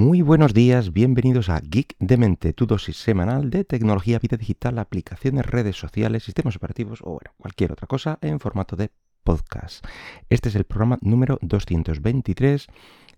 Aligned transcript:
Muy 0.00 0.22
buenos 0.22 0.54
días, 0.54 0.92
bienvenidos 0.92 1.48
a 1.48 1.58
Geek 1.58 1.96
de 1.98 2.16
Mente, 2.16 2.52
tu 2.52 2.66
dosis 2.66 2.96
semanal 2.98 3.50
de 3.50 3.64
tecnología, 3.64 4.20
vida 4.20 4.36
digital, 4.36 4.78
aplicaciones, 4.78 5.44
redes 5.44 5.74
sociales, 5.74 6.22
sistemas 6.22 6.54
operativos 6.54 7.00
o 7.02 7.14
bueno, 7.14 7.32
cualquier 7.36 7.72
otra 7.72 7.88
cosa 7.88 8.16
en 8.20 8.38
formato 8.38 8.76
de 8.76 8.92
podcast. 9.24 9.84
Este 10.30 10.50
es 10.50 10.54
el 10.54 10.62
programa 10.62 10.98
número 11.00 11.40
223 11.42 12.68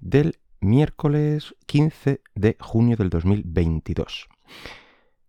del 0.00 0.38
miércoles 0.60 1.54
15 1.66 2.22
de 2.34 2.56
junio 2.58 2.96
del 2.96 3.10
2022. 3.10 4.30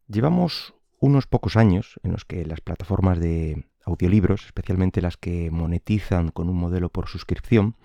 Llevamos 0.07 0.73
unos 1.01 1.27
pocos 1.27 1.57
años 1.57 1.99
en 2.03 2.13
los 2.13 2.23
que 2.23 2.45
las 2.45 2.61
plataformas 2.61 3.19
de 3.19 3.65
audiolibros, 3.85 4.45
especialmente 4.45 5.01
las 5.01 5.17
que 5.17 5.51
monetizan 5.51 6.29
con 6.29 6.47
un 6.47 6.55
modelo 6.55 6.87
por 6.87 7.09
suscripción, 7.09 7.75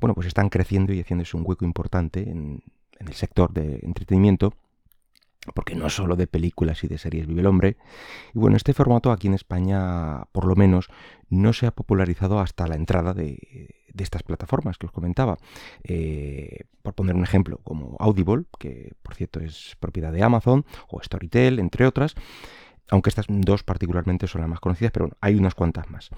bueno, 0.00 0.14
pues 0.14 0.26
están 0.26 0.48
creciendo 0.48 0.92
y 0.92 1.00
haciéndose 1.00 1.36
un 1.36 1.44
hueco 1.46 1.64
importante 1.64 2.28
en, 2.28 2.64
en 3.04 3.08
el 3.08 3.14
sector 3.14 3.52
de 3.52 3.80
entretenimiento, 3.82 4.54
porque 5.54 5.74
no 5.74 5.90
solo 5.90 6.16
de 6.16 6.26
películas 6.26 6.82
y 6.84 6.88
de 6.88 6.96
series 6.96 7.26
vive 7.26 7.40
el 7.40 7.46
hombre. 7.46 7.76
Y 8.34 8.38
bueno, 8.38 8.56
este 8.56 8.72
formato 8.72 9.12
aquí 9.12 9.26
en 9.26 9.34
España, 9.34 10.24
por 10.32 10.46
lo 10.46 10.56
menos, 10.56 10.88
no 11.28 11.52
se 11.52 11.66
ha 11.66 11.70
popularizado 11.70 12.40
hasta 12.40 12.66
la 12.66 12.76
entrada 12.76 13.12
de, 13.12 13.74
estas 13.98 14.22
plataformas 14.22 14.78
que 14.78 14.86
os 14.86 14.92
comentaba. 14.92 15.36
Eh, 15.82 16.64
por 16.82 16.94
poner 16.94 17.14
un 17.14 17.24
ejemplo, 17.24 17.58
como 17.62 17.96
Audible, 18.00 18.44
que 18.58 18.94
por 19.02 19.14
cierto 19.14 19.40
es 19.40 19.76
propiedad 19.80 20.12
de 20.12 20.22
Amazon, 20.22 20.64
o 20.88 21.02
Storytel, 21.02 21.58
entre 21.58 21.86
otras, 21.86 22.14
aunque 22.90 23.10
estas 23.10 23.26
dos 23.28 23.62
particularmente 23.62 24.26
son 24.26 24.40
las 24.40 24.50
más 24.50 24.60
conocidas, 24.60 24.92
pero 24.92 25.06
bueno, 25.06 25.16
hay 25.20 25.34
unas 25.34 25.54
cuantas 25.54 25.90
más. 25.90 26.10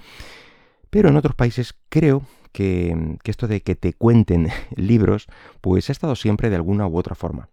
Pero 0.90 1.08
en 1.08 1.16
otros 1.16 1.34
países 1.34 1.74
creo 1.88 2.22
que, 2.52 3.18
esto 3.24 3.48
de 3.48 3.60
que 3.60 3.74
te 3.74 3.92
cuenten 3.92 4.48
libros, 4.76 5.26
pues 5.60 5.88
ha 5.88 5.92
estado 5.92 6.16
siempre 6.16 6.50
de 6.50 6.56
alguna 6.56 6.86
u 6.86 6.96
otra 6.96 7.14
forma. 7.14 7.50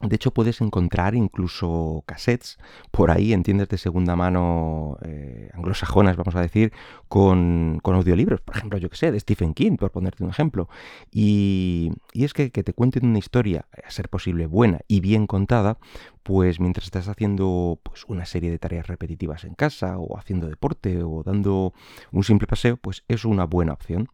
De 0.00 0.16
hecho, 0.16 0.32
puedes 0.32 0.60
encontrar 0.60 1.14
incluso 1.14 2.02
cassettes 2.04 2.58
por 2.90 3.10
ahí 3.10 3.32
en 3.32 3.44
tiendas 3.44 3.68
de 3.68 3.78
segunda 3.78 4.16
mano 4.16 4.98
eh, 5.02 5.50
anglosajonas, 5.54 6.16
vamos 6.16 6.34
a 6.34 6.40
decir, 6.40 6.72
con, 7.08 7.80
audiolibros. 7.84 8.40
Por 8.40 8.56
ejemplo, 8.56 8.78
yo 8.78 8.90
que 8.90 8.96
sé, 8.96 9.12
de 9.12 9.20
Stephen 9.20 9.54
King, 9.54 9.76
por 9.76 9.92
ponerte 9.92 10.24
un 10.24 10.30
ejemplo. 10.30 10.68
Y, 11.12 11.92
es 12.12 12.34
que, 12.34 12.50
que 12.50 12.64
te 12.64 12.72
cuenten 12.72 13.06
una 13.06 13.18
historia, 13.18 13.66
a 13.84 13.90
ser 13.90 14.08
posible 14.08 14.46
buena 14.46 14.80
y 14.88 15.00
bien 15.00 15.26
contada, 15.28 15.78
pues 16.24 16.58
mientras 16.58 16.86
estás 16.86 17.08
haciendo 17.08 17.78
pues, 17.82 18.04
una 18.08 18.26
serie 18.26 18.50
de 18.50 18.58
tareas 18.58 18.88
repetitivas 18.88 19.44
en 19.44 19.54
casa, 19.54 19.98
o 19.98 20.18
haciendo 20.18 20.48
deporte, 20.48 21.02
o 21.04 21.22
dando 21.22 21.72
un 22.10 22.24
simple 22.24 22.48
paseo, 22.48 22.76
pues 22.78 23.04
es 23.06 23.24
una 23.24 23.44
buena 23.44 23.72
opción. 23.72 24.08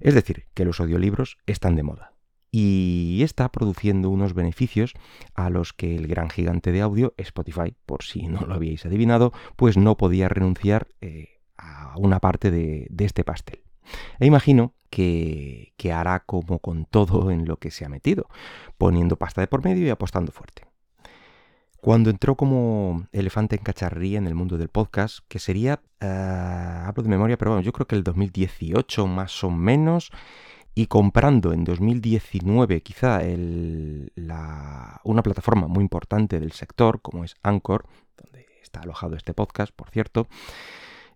Es 0.00 0.14
decir, 0.14 0.46
que 0.52 0.66
los 0.66 0.80
audiolibros 0.80 1.38
están 1.46 1.76
de 1.76 1.82
moda 1.82 2.11
y 2.54 3.22
está 3.22 3.50
produciendo 3.50 4.10
unos 4.10 4.34
beneficios 4.34 4.92
a 5.34 5.48
los 5.48 5.72
que 5.72 5.96
el 5.96 6.06
gran 6.06 6.28
gigante 6.28 6.70
de 6.70 6.82
audio, 6.82 7.14
Spotify, 7.16 7.74
por 7.86 8.04
si 8.04 8.28
no 8.28 8.42
lo 8.42 8.54
habíais 8.54 8.84
adivinado, 8.84 9.32
pues 9.56 9.78
no 9.78 9.96
podía 9.96 10.28
renunciar 10.28 10.86
eh, 11.00 11.40
a 11.56 11.94
una 11.96 12.20
parte 12.20 12.50
de, 12.50 12.88
este 12.98 13.24
pastel. 13.24 13.62
E 14.20 14.26
imagino 14.26 14.74
que, 14.90 15.72
hará 15.92 16.20
como 16.20 16.58
con 16.58 16.84
todo 16.84 17.30
en 17.30 17.46
lo 17.46 17.56
que 17.56 17.70
se 17.70 17.86
ha 17.86 17.88
metido, 17.88 18.28
poniendo 18.76 19.16
pasta 19.16 19.40
de 19.40 19.46
por 19.46 19.64
medio 19.64 19.86
y 19.86 19.90
apostando 19.90 20.30
fuerte. 20.30 20.66
Cuando 21.80 22.10
entró 22.10 22.36
como 22.36 23.08
elefante 23.10 23.56
en 23.56 23.62
cacharría 23.62 24.18
en 24.18 24.26
el 24.26 24.34
mundo 24.34 24.58
del 24.58 24.68
podcast, 24.68 25.20
que 25.26 25.38
sería, 25.38 25.80
eh, 26.00 26.06
hablo 26.06 27.02
de 27.02 27.08
memoria, 27.08 27.38
pero 27.38 27.52
bueno, 27.52 27.64
yo 27.64 27.72
creo 27.72 27.88
que 27.88 27.96
el 27.96 28.04
2018 28.04 29.06
más 29.06 29.42
o 29.42 29.50
menos, 29.50 30.12
y 30.74 30.86
comprando 30.86 31.52
en 31.52 31.64
2019 31.64 32.80
quizá 32.82 33.20
una 35.04 35.22
plataforma 35.22 35.66
muy 35.68 35.82
importante 35.82 36.40
del 36.40 36.52
sector 36.52 37.00
como 37.02 37.24
es 37.24 37.36
Anchor, 37.42 37.86
donde 38.16 38.46
está 38.62 38.80
alojado 38.80 39.16
este 39.16 39.34
podcast, 39.34 39.72
por 39.74 39.90
cierto, 39.90 40.28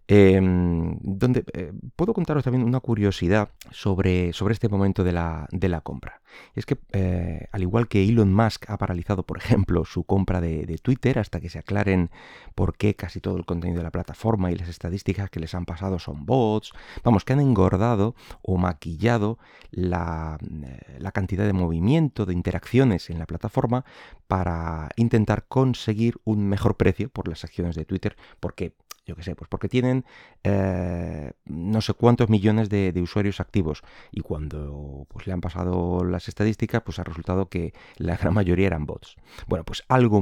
Em, 0.09 0.98
donde 1.03 1.45
eh, 1.53 1.73
puedo 1.97 2.14
contaros 2.14 2.45
también 2.45 2.64
una 2.64 2.79
curiosidad 2.79 3.51
sobre, 3.73 4.33
sobre 4.33 4.55
este 4.55 4.69
momento 4.69 5.03
de 5.03 5.11
la, 5.11 5.48
de 5.51 5.69
la 5.69 5.80
compra. 5.80 6.20
Y 6.55 6.61
es 6.61 6.67
que, 6.67 6.79
eh, 6.92 7.48
al 7.51 7.63
igual 7.63 7.89
que 7.89 8.05
Elon 8.05 8.33
Musk 8.33 8.70
ha 8.70 8.79
paralizado, 8.79 9.25
por 9.25 9.39
ejemplo, 9.39 9.85
su 9.85 10.05
compra 10.05 10.41
de, 10.41 10.79
Twitter 10.80 11.19
hasta 11.19 11.41
que 11.41 11.48
se 11.48 11.58
aclaren 11.58 12.11
por 12.55 12.77
qué 12.77 12.95
casi 12.95 13.20
todo 13.20 13.36
el 13.36 13.47
contenido 13.47 13.79
de 13.79 13.85
la 13.85 13.91
plataforma 13.91 14.53
y 14.53 14.55
las 14.55 14.69
estadísticas 14.69 15.29
que 15.30 15.41
les 15.41 15.55
han 15.55 15.64
pasado 15.64 15.98
son 15.98 16.25
bots, 16.25 16.73
vamos, 17.03 17.25
que 17.25 17.33
han 17.33 17.41
engordado 17.41 18.14
o 18.42 18.59
maquillado 18.59 19.39
la, 19.70 20.39
eh, 20.42 20.98
la 21.01 21.11
cantidad 21.11 21.47
de 21.47 21.53
movimiento, 21.53 22.27
de 22.27 22.35
interacciones 22.35 23.11
en 23.11 23.19
la 23.19 23.27
plataforma 23.27 23.85
para 24.29 24.91
intentar 24.97 25.47
conseguir 25.48 26.17
un 26.25 26.47
mejor 26.47 26.77
precio 26.77 27.09
por 27.09 27.27
las 27.27 27.42
acciones 27.42 27.75
de 27.75 27.85
Twitter, 27.86 28.17
porque 28.39 28.75
yo 29.06 29.14
qué 29.14 29.22
sé, 29.22 29.36
pues 29.36 29.48
porque 29.48 29.68
tienen 29.68 30.05
eh, 30.42 31.33
no 31.44 31.80
sé 31.80 31.94
cuántos 31.94 32.28
millones 32.28 32.68
de, 32.68 32.92
usuarios 33.00 33.40
activos 33.40 33.83
y 34.11 34.20
cuando 34.20 35.06
pues, 35.08 35.27
le 35.27 35.33
han 35.33 35.40
pasado 35.40 36.05
las 36.05 36.28
estadísticas, 36.28 36.83
pues 36.83 36.98
ha 36.98 37.05
resultado 37.05 37.48
que 37.48 37.72
la 37.96 38.17
gran 38.17 38.34
mayoría 38.34 38.67
eran 38.67 38.84
bots. 38.84 39.14
Bueno, 39.46 39.64
pues 39.64 39.84
algo 39.89 40.20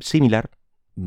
similar 0.00 0.50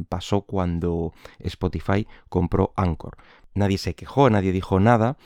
pasó 0.08 0.44
cuando 0.44 1.14
Spotify 1.40 2.08
compró 2.30 2.72
Anchor. 2.78 3.18
Nadie 3.54 3.78
se 3.78 3.94
quejó, 3.94 4.30
nadie 4.30 4.54
dijo 4.54 4.80
nada, 4.80 5.18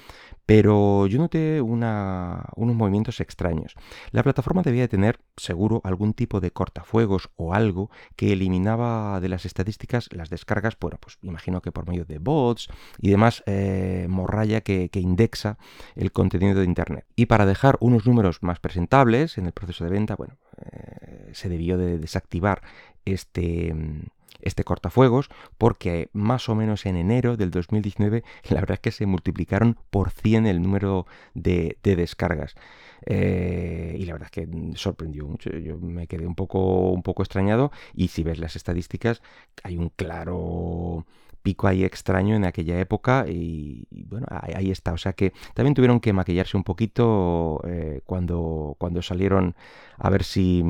pero 0.46 1.08
yo 1.08 1.18
noté 1.18 1.62
unos 1.62 2.46
movimientos 2.56 3.20
extraños. 3.20 3.76
La 4.12 4.24
plataforma 4.24 4.62
debía 4.62 4.88
tener, 4.88 5.20
seguro, 5.38 5.82
algún 5.84 6.14
tipo 6.14 6.40
de 6.40 6.52
cortafuegos 6.52 7.30
o 7.36 7.54
algo 7.54 7.90
que 8.16 8.34
eliminaba 8.34 9.20
de 9.20 9.30
las 9.30 9.46
estadísticas 9.46 10.10
las 10.12 10.30
descargas, 10.30 10.78
bueno, 10.80 10.98
pues 11.00 11.18
imagino 11.22 11.62
que 11.62 11.72
por 11.72 11.88
medio 11.88 12.06
de 12.06 12.20
bots 12.20 12.70
y 13.00 13.10
demás 13.10 13.44
eh, 13.46 14.08
morralla 14.10 14.62
que, 14.62 14.90
indexa 14.94 15.58
el 15.96 16.12
contenido 16.12 16.60
de 16.60 16.66
Internet. 16.66 17.06
Y 17.16 17.26
para 17.26 17.46
dejar 17.46 17.78
unos 17.80 18.06
números 18.06 18.42
más 18.42 18.60
presentables 18.60 19.38
en 19.38 19.46
el 19.46 19.52
proceso 19.52 19.84
de 19.84 19.90
venta, 19.90 20.16
bueno, 20.16 20.38
eh, 20.58 21.30
se 21.34 21.50
debió 21.50 21.78
de 21.78 21.98
desactivar 21.98 22.62
este 23.04 23.74
este 24.42 24.64
cortafuegos 24.64 25.30
porque 25.58 26.10
más 26.14 26.50
o 26.50 26.56
menos 26.56 26.86
en 26.86 26.96
enero 26.96 27.38
del 27.38 27.52
2019 27.52 28.24
la 28.50 28.60
verdad 28.60 28.76
es 28.76 28.80
que 28.80 28.92
se 28.92 29.06
multiplicaron 29.06 29.78
por 29.90 30.12
100 30.12 30.48
el 30.48 30.62
número 30.62 31.06
de, 31.34 31.78
descargas. 31.84 32.56
Eh, 33.06 33.96
y 34.00 34.06
la 34.06 34.14
verdad 34.14 34.30
es 34.32 34.48
que 34.48 34.78
sorprendió 34.78 35.28
mucho. 35.28 35.50
Yo 35.52 35.78
me 35.78 36.08
quedé 36.08 36.26
un 36.26 36.36
poco, 36.36 36.92
un 36.92 37.04
poco 37.04 37.24
extrañado 37.24 37.72
y 37.94 38.08
si 38.08 38.24
ves 38.24 38.40
las 38.40 38.56
estadísticas 38.56 39.22
hay 39.64 39.78
un 39.78 39.90
claro 39.90 41.06
pico 41.46 41.68
ahí 41.68 41.84
extraño 41.84 42.36
en 42.36 42.44
aquella 42.44 42.80
época 42.80 43.26
y, 43.28 43.88
bueno, 43.92 44.26
ahí, 44.30 44.72
está. 44.72 44.94
O 44.94 44.98
sea 44.98 45.14
que 45.14 45.32
también 45.54 45.76
tuvieron 45.76 46.00
que 46.00 46.12
maquillarse 46.12 46.58
un 46.58 46.64
poquito 46.64 47.62
eh, 47.68 48.02
cuando, 48.04 48.76
cuando 48.80 49.04
salieron 49.04 49.56
a 49.98 50.10
ver 50.10 50.24
si, 50.24 50.64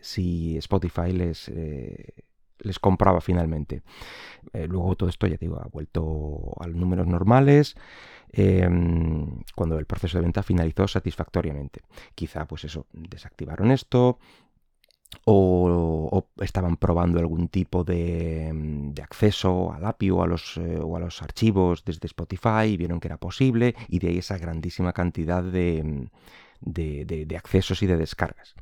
si 0.00 0.56
Spotify 0.58 1.12
les, 1.12 1.48
eh, 1.48 2.12
les 2.60 2.78
compraba 2.78 3.20
finalmente. 3.20 3.82
Eh, 4.52 4.66
luego 4.68 4.96
todo 4.96 5.08
esto, 5.08 5.26
ya 5.26 5.36
digo, 5.36 5.60
ha 5.60 5.68
vuelto 5.68 6.52
a 6.58 6.66
los 6.66 6.76
números 6.76 7.06
normales 7.06 7.76
em, 8.32 9.42
cuando 9.54 9.78
el 9.78 9.86
proceso 9.86 10.18
de 10.18 10.24
venta 10.24 10.42
finalizó 10.42 10.88
satisfactoriamente. 10.88 11.80
Quizá, 12.14 12.46
pues 12.46 12.64
eso, 12.64 12.86
desactivaron 12.92 13.70
esto. 13.70 14.18
O, 15.24 16.26
estaban 16.40 16.76
probando 16.76 17.20
algún 17.20 17.48
tipo 17.48 17.84
de, 17.84 18.92
acceso 19.02 19.72
al 19.72 19.84
API 19.84 20.10
o 20.10 20.22
a, 20.22 20.26
los, 20.26 20.56
eh, 20.56 20.78
o 20.82 20.96
a 20.96 21.00
los 21.00 21.22
archivos 21.22 21.84
desde 21.84 22.06
Spotify 22.06 22.66
y 22.68 22.76
vieron 22.76 22.98
que 22.98 23.08
era 23.08 23.16
posible 23.16 23.74
y 23.88 24.00
de 24.00 24.08
ahí 24.08 24.18
esa 24.18 24.36
grandísima 24.36 24.92
cantidad 24.92 25.44
de, 25.44 26.08
de, 26.60 27.26
accesos 27.36 27.82
y 27.82 27.86
de 27.86 27.96
descargas. 27.96 28.54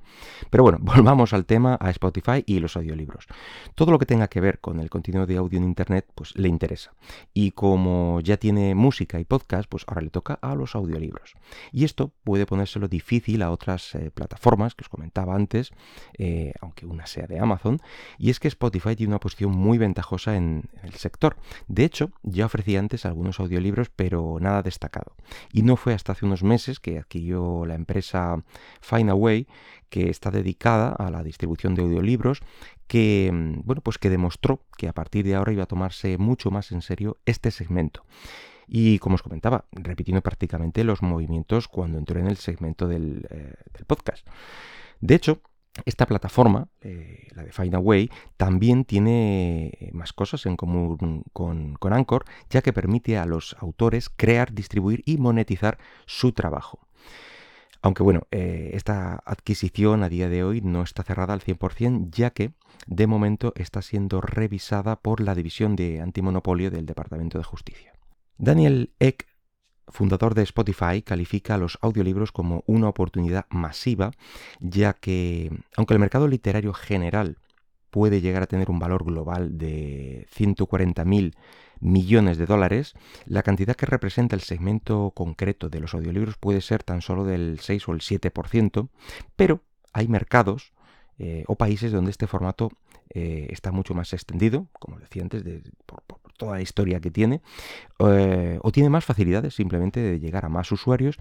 Pero 0.50 0.62
bueno, 0.62 0.78
volvamos 0.82 1.32
al 1.32 1.46
tema, 1.46 1.76
a 1.80 1.90
Spotify 1.90 2.42
y 2.46 2.58
los 2.58 2.76
audiolibros. 2.76 3.26
Todo 3.74 3.90
lo 3.90 3.98
que 3.98 4.06
tenga 4.06 4.28
que 4.28 4.40
ver 4.40 4.60
con 4.60 4.80
el 4.80 4.90
contenido 4.90 5.26
de 5.26 5.36
audio 5.36 5.58
en 5.58 5.64
Internet, 5.64 6.06
pues 6.14 6.36
le 6.36 6.48
interesa. 6.48 6.94
Y 7.32 7.52
como 7.52 8.20
ya 8.20 8.36
tiene 8.36 8.74
música 8.74 9.20
y 9.20 9.24
podcast, 9.24 9.68
pues 9.68 9.84
ahora 9.86 10.02
le 10.02 10.10
toca 10.10 10.38
a 10.40 10.54
los 10.54 10.74
audiolibros. 10.74 11.34
Y 11.72 11.84
esto 11.84 12.12
puede 12.24 12.46
ponérselo 12.46 12.88
difícil 12.88 13.42
a 13.42 13.50
otras 13.50 13.94
eh, 13.94 14.10
plataformas 14.12 14.74
que 14.74 14.82
os 14.82 14.88
comentaba 14.88 15.34
antes, 15.34 15.72
eh, 16.18 16.52
aunque 16.60 16.86
una 16.86 17.06
sea 17.06 17.26
de 17.26 17.38
Amazon, 17.38 17.80
y 18.18 18.30
es 18.30 18.40
que 18.40 18.48
Spotify 18.48 18.96
tiene 18.96 19.12
una 19.12 19.20
posición 19.20 19.52
muy 19.52 19.78
ventajosa 19.78 20.36
en, 20.36 20.70
el 20.82 20.94
sector. 20.94 21.36
De 21.68 21.84
hecho, 21.84 22.10
ya 22.22 22.46
ofrecía 22.46 22.78
antes 22.78 23.06
algunos 23.06 23.40
audiolibros, 23.40 23.90
pero 23.90 24.38
nada 24.40 24.62
destacado. 24.62 25.14
Y 25.52 25.62
no 25.62 25.76
fue 25.76 25.94
hasta 25.94 26.12
hace 26.12 26.26
unos 26.26 26.42
meses 26.42 26.80
que 26.80 26.98
adquirió 26.98 27.64
la 27.66 27.74
empresa 27.84 28.42
Findaway, 28.80 29.46
que 29.90 30.10
está 30.10 30.30
dedicada 30.30 30.88
a 30.88 31.10
la 31.10 31.22
distribución 31.22 31.74
de 31.74 31.82
audiolibros, 31.82 32.40
que, 32.88 33.30
mm, 33.32 33.60
bueno, 33.64 33.80
pues 33.80 33.98
que 33.98 34.10
demostró 34.10 34.60
que 34.76 34.88
a 34.88 34.92
partir 34.92 35.24
de 35.24 35.36
ahora 35.36 35.52
iba 35.52 35.62
a 35.62 35.66
tomarse 35.66 36.18
mucho 36.18 36.50
más 36.50 36.72
en 36.72 36.82
serio 36.82 37.18
este 37.26 37.50
segmento. 37.50 38.04
Y 38.66 38.98
como 38.98 39.14
os 39.14 39.22
comentaba, 39.22 39.66
repitiendo 39.70 40.22
prácticamente 40.22 40.82
los 40.84 41.02
movimientos 41.02 41.68
cuando 41.68 41.98
entró 41.98 42.18
en 42.18 42.26
el 42.26 42.38
segmento 42.38 42.88
del, 42.88 43.26
eh, 43.30 43.54
podcast. 43.86 44.26
De 45.00 45.14
hecho, 45.14 45.42
esta 45.84 46.06
plataforma, 46.06 46.68
eh, 46.80 47.28
la 47.34 47.44
de 47.44 47.52
Findaway, 47.52 48.10
también 48.36 48.84
tiene 48.84 49.90
más 49.92 50.12
cosas 50.12 50.46
en 50.46 50.56
común 50.56 51.24
con, 51.32 51.76
Anchor, 51.92 52.24
ya 52.48 52.62
que 52.62 52.72
permite 52.72 53.18
a 53.18 53.26
los 53.26 53.56
autores 53.60 54.08
crear, 54.08 54.52
distribuir 54.52 55.02
y 55.04 55.18
monetizar 55.18 55.78
su 56.06 56.32
trabajo. 56.32 56.80
Aunque 57.84 58.02
bueno, 58.02 58.22
eh, 58.30 58.70
esta 58.72 59.22
adquisición 59.26 60.02
a 60.04 60.08
día 60.08 60.30
de 60.30 60.42
hoy 60.42 60.62
no 60.62 60.82
está 60.82 61.02
cerrada 61.02 61.34
al 61.34 61.42
100%, 61.42 62.08
ya 62.10 62.30
que 62.30 62.54
de 62.86 63.06
momento 63.06 63.52
está 63.56 63.82
siendo 63.82 64.22
revisada 64.22 64.96
por 64.96 65.20
la 65.20 65.34
División 65.34 65.76
de 65.76 66.00
Antimonopolio 66.00 66.70
del 66.70 66.86
Departamento 66.86 67.36
de 67.36 67.44
Justicia. 67.44 67.92
Daniel 68.38 68.94
Eck 69.00 69.26
fundador 69.88 70.34
de 70.34 70.44
Spotify, 70.44 71.02
califica 71.04 71.56
a 71.56 71.58
los 71.58 71.78
audiolibros 71.82 72.32
como 72.32 72.64
una 72.66 72.88
oportunidad 72.88 73.44
masiva, 73.50 74.12
ya 74.60 74.94
que, 74.94 75.52
aunque 75.76 75.92
el 75.92 76.00
mercado 76.00 76.26
literario 76.26 76.72
general 76.72 77.36
puede 77.90 78.22
llegar 78.22 78.42
a 78.42 78.46
tener 78.46 78.70
un 78.70 78.78
valor 78.78 79.04
global 79.04 79.58
de 79.58 80.26
140.000 80.34 81.34
millones 81.80 82.38
de 82.38 82.46
dólares, 82.46 82.94
la 83.26 83.42
cantidad 83.42 83.76
que 83.76 83.86
representa 83.86 84.36
el 84.36 84.42
segmento 84.42 85.12
concreto 85.14 85.68
de 85.68 85.80
los 85.80 85.94
audiolibros 85.94 86.36
puede 86.36 86.60
ser 86.60 86.82
tan 86.82 87.02
solo 87.02 87.24
del 87.24 87.58
6 87.60 87.88
o 87.88 87.92
el 87.92 88.00
7%, 88.00 88.88
pero 89.36 89.62
hay 89.92 90.08
mercados 90.08 90.72
eh, 91.18 91.44
o 91.46 91.54
países 91.54 91.92
donde 91.92 92.10
este 92.10 92.26
formato 92.26 92.72
eh, 93.10 93.46
está 93.50 93.70
mucho 93.70 93.94
más 93.94 94.12
extendido, 94.12 94.66
como 94.72 94.98
decía 94.98 95.22
antes, 95.22 95.44
de, 95.44 95.62
por, 95.86 96.02
toda 96.36 96.56
la 96.56 96.62
historia 96.62 97.00
que 97.00 97.12
tiene, 97.12 97.40
eh, 98.00 98.58
o 98.60 98.72
tiene 98.72 98.90
más 98.90 99.04
facilidades 99.04 99.54
simplemente 99.54 100.00
de 100.00 100.18
llegar 100.18 100.44
a 100.44 100.48
más 100.48 100.72
usuarios 100.72 101.16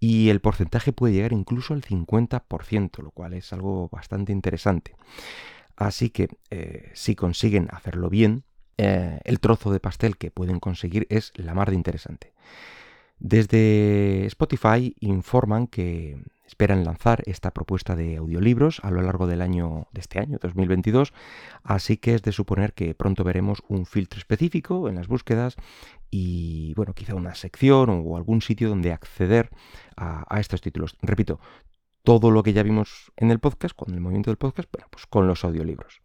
y 0.00 0.30
el 0.30 0.40
porcentaje 0.40 0.92
puede 0.92 1.14
llegar 1.14 1.32
incluso 1.32 1.74
al 1.74 1.82
50%, 1.82 3.02
lo 3.02 3.12
cual 3.12 3.34
es 3.34 3.52
algo 3.52 3.88
bastante 3.90 4.32
interesante. 4.32 4.96
Así 5.76 6.10
que 6.10 6.28
si 6.94 7.14
consiguen 7.14 7.68
hacerlo 7.70 8.10
bien, 8.10 8.42
eh, 8.78 9.20
el 9.24 9.40
trozo 9.40 9.70
de 9.70 9.80
pastel 9.80 10.16
que 10.16 10.30
pueden 10.30 10.60
conseguir 10.60 11.06
es 11.10 11.32
la 11.36 11.54
más 11.54 11.68
de 11.68 11.74
interesante. 11.74 12.32
Desde 13.18 14.26
Spotify 14.26 14.94
informan 15.00 15.66
que 15.66 16.22
esperan 16.46 16.84
lanzar 16.84 17.22
esta 17.26 17.50
propuesta 17.50 17.94
de 17.94 18.16
audiolibros 18.16 18.80
a 18.82 18.90
lo 18.90 19.02
largo 19.02 19.26
del 19.26 19.42
año 19.42 19.88
de 19.92 20.00
este 20.00 20.18
año 20.18 20.38
2022, 20.40 21.12
así 21.62 21.98
que 21.98 22.14
es 22.14 22.22
de 22.22 22.32
suponer 22.32 22.72
que 22.72 22.94
pronto 22.94 23.24
veremos 23.24 23.62
un 23.68 23.84
filtro 23.84 24.18
específico 24.18 24.88
en 24.88 24.94
las 24.94 25.08
búsquedas 25.08 25.56
y 26.10 26.72
bueno, 26.74 26.94
quizá 26.94 27.14
una 27.14 27.34
sección 27.34 27.90
o 27.90 28.16
algún 28.16 28.40
sitio 28.40 28.68
donde 28.68 28.92
acceder 28.92 29.50
a, 29.96 30.40
estos 30.40 30.60
títulos. 30.60 30.96
Repito, 31.02 31.38
todo 32.02 32.30
lo 32.30 32.42
que 32.42 32.52
ya 32.52 32.62
vimos 32.62 33.12
en 33.16 33.30
el 33.30 33.40
podcast, 33.40 33.76
con 33.76 33.92
el 33.92 34.00
movimiento 34.00 34.30
del 34.30 34.38
podcast, 34.38 34.70
bueno, 34.72 34.88
pues 34.90 35.06
con 35.06 35.26
los 35.26 35.44
audiolibros. 35.44 36.00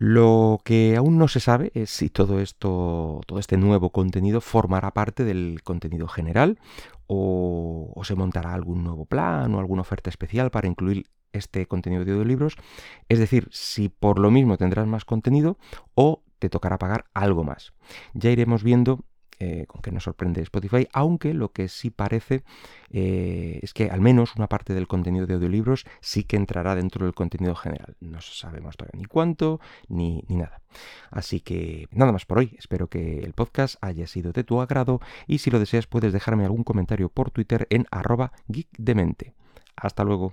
Lo 0.00 0.60
que 0.62 0.96
aún 0.96 1.18
no 1.18 1.26
se 1.26 1.40
sabe 1.40 1.72
es 1.74 1.90
si 1.90 2.08
todo 2.08 2.38
esto, 2.38 3.20
todo 3.26 3.40
este 3.40 3.56
nuevo 3.56 3.90
contenido 3.90 4.40
formará 4.40 4.92
parte 4.92 5.24
del 5.24 5.60
contenido 5.64 6.06
general 6.06 6.60
o, 7.08 8.00
se 8.04 8.14
montará 8.14 8.54
algún 8.54 8.84
nuevo 8.84 9.06
plan 9.06 9.52
o 9.56 9.58
alguna 9.58 9.82
oferta 9.82 10.08
especial 10.08 10.52
para 10.52 10.68
incluir 10.68 11.10
este 11.32 11.66
contenido 11.66 12.04
de 12.04 12.12
audiolibros. 12.12 12.54
Es 13.08 13.18
decir, 13.18 13.48
si 13.50 13.88
por 13.88 14.20
lo 14.20 14.30
mismo 14.30 14.56
tendrás 14.56 14.86
más 14.86 15.04
contenido 15.04 15.58
o 15.96 16.22
te 16.38 16.48
tocará 16.48 16.78
pagar 16.78 17.06
algo 17.12 17.42
más. 17.42 17.72
Ya 18.14 18.30
iremos 18.30 18.62
viendo 18.62 19.04
eh, 19.40 19.66
con 19.66 19.82
que 19.82 19.92
nos 19.92 20.04
sorprende 20.04 20.42
Spotify, 20.42 20.88
aunque 20.92 21.34
lo 21.34 21.52
que 21.52 21.68
sí 21.68 21.90
parece 21.90 22.42
eh, 22.90 23.60
es 23.62 23.72
que 23.72 23.90
al 23.90 24.00
menos 24.00 24.34
una 24.36 24.48
parte 24.48 24.74
del 24.74 24.88
contenido 24.88 25.26
de 25.26 25.34
audiolibros 25.34 25.86
sí 26.00 26.24
que 26.24 26.36
entrará 26.36 26.74
dentro 26.74 27.04
del 27.04 27.14
contenido 27.14 27.54
general. 27.54 27.96
No 28.00 28.20
sabemos 28.20 28.76
todavía 28.76 28.98
ni 28.98 29.04
cuánto 29.04 29.60
ni, 29.88 30.24
ni 30.28 30.36
nada. 30.36 30.60
Así 31.10 31.40
que 31.40 31.88
nada 31.92 32.12
más 32.12 32.26
por 32.26 32.38
hoy. 32.38 32.56
Espero 32.58 32.88
que 32.88 33.20
el 33.20 33.32
podcast 33.32 33.76
haya 33.80 34.06
sido 34.06 34.32
de 34.32 34.44
tu 34.44 34.60
agrado 34.60 35.00
y 35.26 35.38
si 35.38 35.50
lo 35.50 35.58
deseas 35.58 35.86
puedes 35.86 36.12
dejarme 36.12 36.44
algún 36.44 36.64
comentario 36.64 37.08
por 37.08 37.30
Twitter 37.30 37.66
en 37.70 37.86
arroba 37.90 38.32
geekdemente. 38.52 39.34
Hasta 39.76 40.04
luego. 40.04 40.32